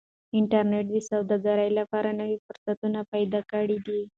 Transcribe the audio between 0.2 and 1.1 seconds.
انټرنيټ د